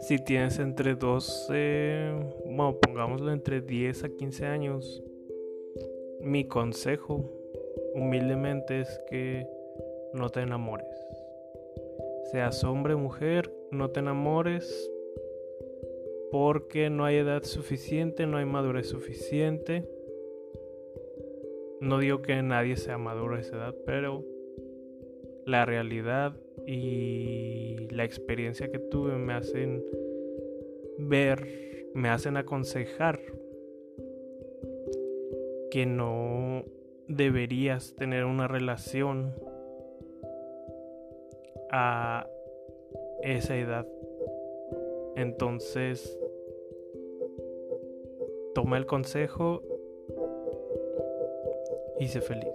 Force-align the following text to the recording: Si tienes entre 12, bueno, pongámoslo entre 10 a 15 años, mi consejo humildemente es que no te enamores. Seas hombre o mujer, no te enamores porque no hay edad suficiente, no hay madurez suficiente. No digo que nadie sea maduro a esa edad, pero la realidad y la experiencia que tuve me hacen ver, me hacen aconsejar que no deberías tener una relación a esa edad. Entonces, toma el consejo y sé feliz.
Si 0.00 0.18
tienes 0.18 0.58
entre 0.58 0.94
12, 0.94 2.12
bueno, 2.44 2.78
pongámoslo 2.80 3.32
entre 3.32 3.60
10 3.60 4.04
a 4.04 4.08
15 4.10 4.46
años, 4.46 5.02
mi 6.20 6.46
consejo 6.46 7.24
humildemente 7.94 8.80
es 8.80 9.00
que 9.08 9.46
no 10.12 10.28
te 10.28 10.40
enamores. 10.40 10.86
Seas 12.30 12.62
hombre 12.64 12.94
o 12.94 12.98
mujer, 12.98 13.52
no 13.70 13.90
te 13.90 14.00
enamores 14.00 14.90
porque 16.30 16.90
no 16.90 17.04
hay 17.04 17.16
edad 17.16 17.42
suficiente, 17.44 18.26
no 18.26 18.36
hay 18.36 18.44
madurez 18.44 18.88
suficiente. 18.88 19.88
No 21.80 21.98
digo 21.98 22.22
que 22.22 22.42
nadie 22.42 22.76
sea 22.76 22.98
maduro 22.98 23.36
a 23.36 23.40
esa 23.40 23.56
edad, 23.56 23.74
pero 23.84 24.24
la 25.46 25.64
realidad 25.64 26.36
y 26.66 27.88
la 27.90 28.04
experiencia 28.04 28.70
que 28.70 28.78
tuve 28.78 29.16
me 29.16 29.32
hacen 29.34 29.84
ver, 30.98 31.88
me 31.94 32.08
hacen 32.08 32.36
aconsejar 32.36 33.20
que 35.70 35.86
no 35.86 36.64
deberías 37.08 37.94
tener 37.94 38.24
una 38.24 38.48
relación 38.48 39.34
a 41.70 42.26
esa 43.22 43.56
edad. 43.56 43.86
Entonces, 45.14 46.18
toma 48.54 48.76
el 48.78 48.86
consejo 48.86 49.62
y 51.98 52.08
sé 52.08 52.20
feliz. 52.20 52.52